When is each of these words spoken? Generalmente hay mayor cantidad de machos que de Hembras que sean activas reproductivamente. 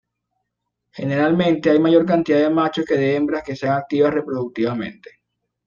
Generalmente 0.93 1.69
hay 1.69 1.77
mayor 1.77 2.07
cantidad 2.07 2.39
de 2.39 2.49
machos 2.49 2.85
que 2.85 2.97
de 2.97 3.13
Hembras 3.15 3.43
que 3.43 3.55
sean 3.55 3.77
activas 3.77 4.11
reproductivamente. 4.11 5.19